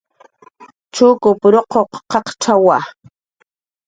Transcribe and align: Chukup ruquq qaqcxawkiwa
Chukup 0.95 1.39
ruquq 1.53 1.91
qaqcxawkiwa 2.11 2.77